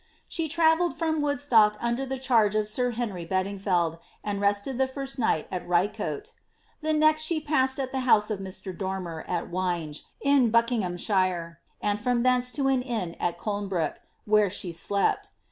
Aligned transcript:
She 0.27 0.47
travelled 0.49 0.95
from 0.97 1.21
Woodstock 1.21 1.77
under 1.79 2.07
the 2.07 2.17
charge 2.17 2.55
of 2.55 2.67
sir 2.67 2.89
Henry 2.89 3.23
Beding 3.23 3.61
ield, 3.63 3.99
and 4.23 4.41
rested 4.41 4.79
the 4.79 4.87
first 4.87 5.19
night 5.19 5.47
at 5.51 5.61
Ricote.^ 5.67 6.33
The 6.81 6.91
next 6.91 7.21
she 7.21 7.39
passed 7.39 7.79
at 7.79 7.91
the 7.91 7.99
house 7.99 8.31
of 8.31 8.39
Mr. 8.39 8.75
Dormer, 8.75 9.23
at 9.27 9.51
Winge, 9.51 10.01
in 10.19 10.49
Buckinghamshire, 10.49 11.59
and 11.81 11.99
from 11.99 12.23
thence 12.23 12.49
to 12.53 12.67
an 12.67 12.81
inn 12.81 13.15
at 13.19 13.37
Colnebrook, 13.37 13.97
where 14.25 14.49
she 14.49 14.71
slept. 14.71 15.29